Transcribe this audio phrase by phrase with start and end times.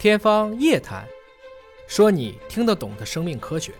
[0.00, 1.02] 天方夜谭，
[1.86, 3.70] 说你听得懂的生命科学。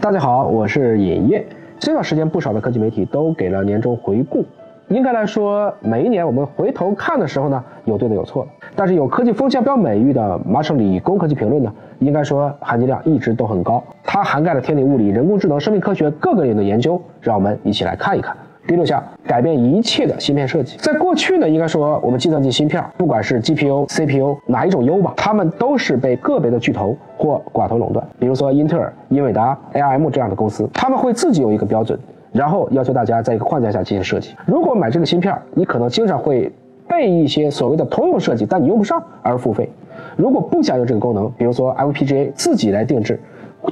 [0.00, 1.44] 大家好，我是尹烨。
[1.80, 4.46] 这段时间，不少的科技媒体都给了年终回顾。
[4.86, 8.50] 应该来说，每一年我们回头看的时候呢，有对的有错的。
[8.76, 13.82] 但是有科技风向标美誉的麻省理工科技评论呢，应该说含金量一直都很高。
[14.04, 17.02] 它涵盖了天体物理、人工智能、生命科学各个领域的研究。
[17.20, 18.36] 让我们一起来看一看。
[18.66, 20.76] 第六项，改变一切的芯片设计。
[20.78, 28.06] 在过去呢，应该说我们计算机芯片，不管是 GPU、CPU 哪一种优吧，它们都是被个别的巨头或寡头垄断。
[28.18, 31.98] 比如说英特尔、英伟达、ARM 这样的公司，他们会自己有一个标准，
[32.32, 34.36] 然后要求大家在一个框架下进行设计。
[34.46, 36.52] 如果买这个芯片，你可能经常会
[36.86, 39.68] 被一些所谓的通用设计，但你用不上而付费。
[40.16, 43.18] 如果不想用这个功能，比如说 FPGA 自己来定制，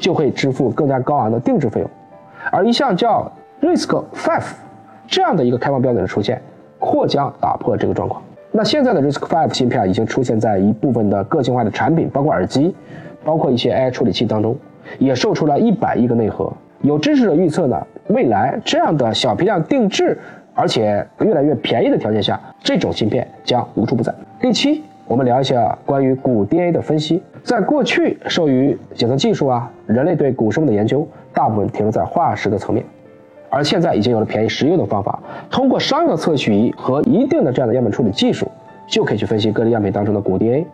[0.00, 1.90] 就会支付更加高昂的定制费用。
[2.50, 3.30] 而一项叫
[3.60, 4.67] RISC-V。
[5.08, 6.40] 这样的一个开放标准的出现，
[6.78, 8.22] 或将打破这个状况。
[8.52, 12.74] 那现在的 RISC-V 芯片已经出现在一部分的个性化的产品，包括耳机，
[13.24, 14.54] 包括一些 AI 处理器当中，
[14.98, 16.52] 也售出了一百亿个内核。
[16.82, 20.16] 有知识者预测呢，未来这样的小批量定制，
[20.54, 24.14] 而且越来越便宜的条件下，这种芯片将无处不在。
[24.40, 27.22] 第七，我们聊一下关于骨 DNA 的分析。
[27.42, 32.84] 在过去，受于检测技术啊，人类对古生物的研究大部分停留在化石的层面。
[33.50, 35.18] 而现在已经有了便宜实用的方法，
[35.50, 38.46] 通过商用的测序仪和一定的这样的样本处理技术，
[38.86, 40.66] 就可以去分析各类样品当中的骨 DNA，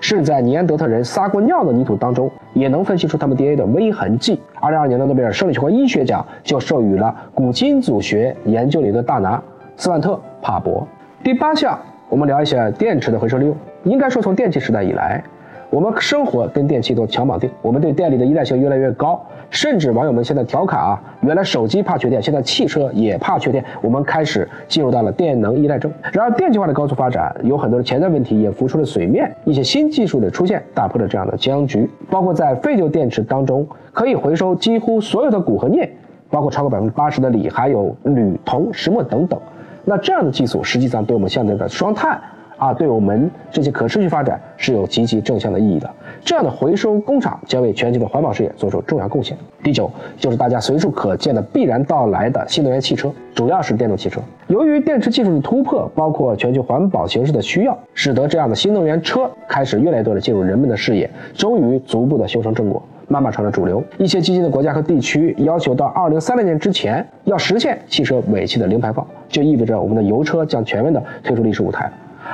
[0.00, 4.40] 甚至在尼安德特人撒过尿的泥土当中，也能分析出他们 DNA 的微痕迹。
[4.60, 9.42] 二零二二年的诺贝尔生理学和医学奖就授予了古基因组学研究里的大拿
[9.76, 10.86] 斯万特·帕博。
[11.24, 13.56] 第八项，我们聊一下电池的回收利用。
[13.84, 15.22] 应该说，从电气时代以来。
[15.72, 25.90] 我们生活跟电器都强绑定，我们对电力的依赖性越来越高，甚至网友们现在调侃啊，原来手机怕缺电，现在汽车也怕缺电，我们开始进入到了电能依赖症。
[26.12, 35.90] 然而，电气化的高速发展，有很多的潜在问题也浮出了水面，一些新技术的出现打破了这样的僵局，包括在废旧电池当中可以回收几乎所有的钴和镍，
[36.28, 39.40] 包括超过百分之八十的锂，还有铝、铜、石墨等等。
[39.86, 42.20] 那这样的技术实际上对我们现在的双碳。
[42.62, 45.90] 啊，对我们这些可持续发展是有积极正向的意义的。
[46.24, 49.36] 这样的回收工厂将为全球的环保事业做出重要贡献。
[49.64, 54.20] 第九，就是大家随处可见的必然到来的新能源汽车，主要是电动汽车。
[54.46, 63.82] 由于电池技术的突破，包括全球环保形势的需要，使得这样的新能源车开始越来越多的进入人们的视野，终于逐步的修成正果，慢慢成了主流。
[63.98, 71.90] 一些激进的国家和地区要求到二零三零年之前要实现汽车尾气的零排放，就意味着我们的油车将全面的退出历史舞台。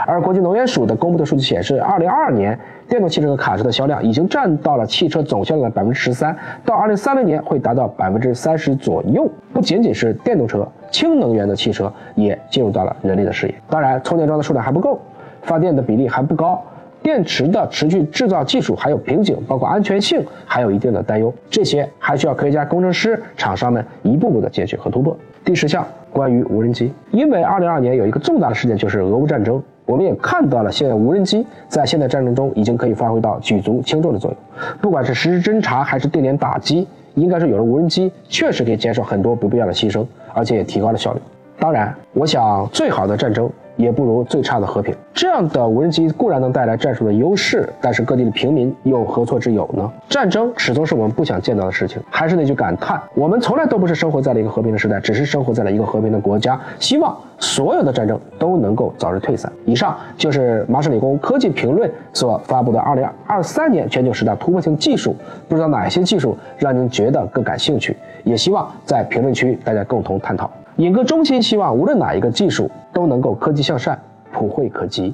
[0.06, 9.28] 而国际能源署的公布的数据显示，二零二二年电动汽车和卡车的销量已经占到了汽车总销量的百分之十三，到二零三零年会达到百分之三十左右。
[9.52, 13.54] 不仅仅是电动车，氢能源的汽车也进入到了人类的视野。
[13.68, 15.00] 当然，充电桩的数量还不够，
[15.42, 16.62] 发电的比例还不高，
[17.02, 21.32] 电池的持续制造技术还有瓶颈，包括安全性还有一定的担忧。
[21.50, 25.16] 这些还需要科学家、工程师、厂商们一步步的解决和突破。
[25.44, 29.62] 第十项，关于无人机，因为二零二二年有一个重大的事件，就是俄乌战争。
[29.88, 34.38] 我们也看到了，现在无人机在现代战争中已经可以发挥到举足轻重的作用。
[34.82, 40.04] 不管是实时侦察还是定点打击，应该是有了无人机，确实可以减少很多不必要的牺牲，
[40.34, 41.20] 而且也提高了效率。
[41.58, 43.50] 当然，我想最好的战争。
[43.78, 44.92] 也不如最差的和平。
[45.14, 49.88] 这样的无人机固然能带来战术的优势，但是各地的平民又何错之有呢？
[50.08, 52.02] 战争始终是我们不想见到的事情。
[52.10, 56.60] 还是那句感叹：我们从来都不是生活在了一个和平的时代，只是生活在了一个和平的国家。
[56.80, 59.48] 希望所有的战争都能够早日退散。
[59.64, 65.14] 以上就是麻省理工科技评论所发布的二零二三年全球十大突破性技术。
[65.48, 67.96] 不知道哪些技术让您觉得更感兴趣？
[68.24, 70.50] 也希望在评论区大家共同探讨。
[70.78, 74.00] 尹哥衷心希望，无论哪一个技术都能够科技向善，
[74.32, 75.12] 普惠可及。